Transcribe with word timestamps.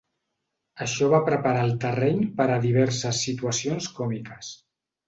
Això 0.85 1.09
va 1.11 1.19
preparar 1.27 1.67
el 1.67 1.75
terreny 1.85 2.25
per 2.41 2.49
a 2.55 2.59
diverses 2.67 3.25
situacions 3.29 3.93
còmiques. 4.01 4.55